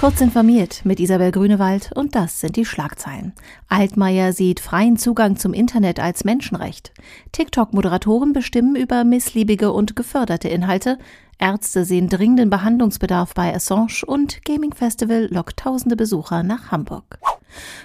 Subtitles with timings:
[0.00, 3.34] Kurz informiert mit Isabel Grünewald und das sind die Schlagzeilen.
[3.68, 6.94] Altmaier sieht freien Zugang zum Internet als Menschenrecht.
[7.32, 10.96] TikTok-Moderatoren bestimmen über missliebige und geförderte Inhalte.
[11.38, 17.18] Ärzte sehen dringenden Behandlungsbedarf bei Assange und Gaming Festival lockt tausende Besucher nach Hamburg.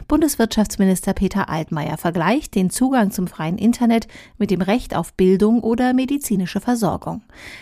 [0.08, 4.08] Bundeswirtschaftsminister Peter Altmaier vergleicht den Zugang zum freien Internet
[4.38, 7.22] mit dem Recht auf Bildung oder medizinische Versorgung.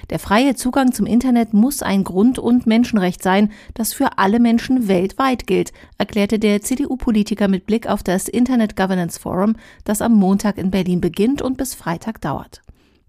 [0.09, 4.87] Der freie Zugang zum Internet muss ein Grund- und Menschenrecht sein, das für alle Menschen
[4.87, 10.57] weltweit gilt, erklärte der CDU-Politiker mit Blick auf das Internet Governance Forum, das am Montag
[10.57, 12.61] in Berlin beginnt und bis Freitag dauert.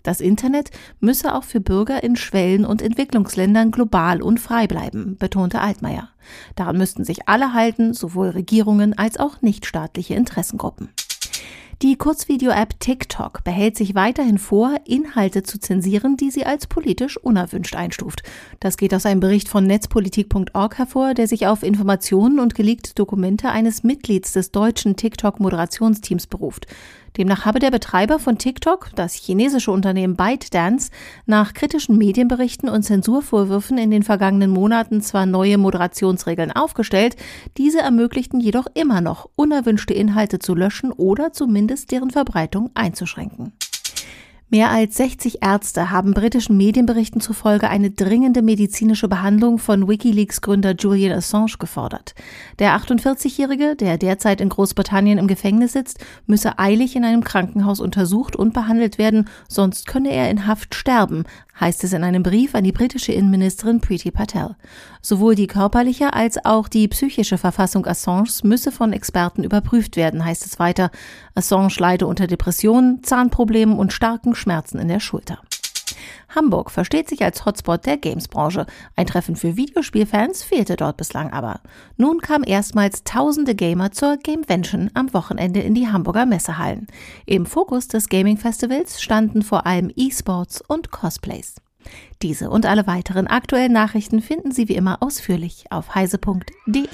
[0.05, 5.61] Das Internet müsse auch für Bürger in Schwellen- und Entwicklungsländern global und frei bleiben, betonte
[5.61, 6.11] Altmaier.
[6.55, 10.91] Daran müssten sich alle halten, sowohl Regierungen als auch nichtstaatliche Interessengruppen.
[11.83, 17.75] Die Kurzvideo-App TikTok behält sich weiterhin vor, Inhalte zu zensieren, die sie als politisch unerwünscht
[17.75, 18.23] einstuft.
[18.61, 23.51] Das geht aus einem Bericht von netzpolitik.org hervor, der sich auf Informationen und geleakte Dokumente
[23.51, 26.67] eines Mitglieds des deutschen TikTok-Moderationsteams beruft.
[27.17, 30.91] Demnach habe der Betreiber von TikTok, das chinesische Unternehmen ByteDance,
[31.27, 37.15] nach kritischen Medienberichten und Zensurvorwürfen in den vergangenen Monaten zwar neue Moderationsregeln aufgestellt,
[37.57, 43.53] diese ermöglichten jedoch immer noch, unerwünschte Inhalte zu löschen oder zumindest deren Verbreitung einzuschränken.
[44.51, 51.17] Mehr als 60 Ärzte haben britischen Medienberichten zufolge eine dringende medizinische Behandlung von Wikileaks-Gründer Julian
[51.17, 52.15] Assange gefordert.
[52.59, 58.37] Der 48-Jährige, der derzeit in Großbritannien im Gefängnis sitzt, müsse eilig in einem Krankenhaus untersucht
[58.37, 61.25] und behandelt werden, sonst könne er in Haft sterben,
[61.61, 64.57] heißt es in einem Brief an die britische Innenministerin Priti Patel.
[65.01, 70.47] Sowohl die körperliche als auch die psychische Verfassung Assanges müsse von Experten überprüft werden, heißt
[70.47, 70.91] es weiter.
[71.35, 75.39] Assange leide unter Depressionen, Zahnproblemen und starken Schmerzen in der Schulter.
[76.35, 78.67] Hamburg versteht sich als Hotspot der Gamesbranche.
[78.97, 81.61] Ein Treffen für Videospielfans fehlte dort bislang aber.
[81.97, 86.87] Nun kamen erstmals tausende Gamer zur Gamevention am Wochenende in die Hamburger Messehallen.
[87.27, 91.57] Im Fokus des Gaming Festivals standen vor allem E-Sports und Cosplays.
[92.23, 96.89] Diese und alle weiteren aktuellen Nachrichten finden Sie wie immer ausführlich auf heise.de.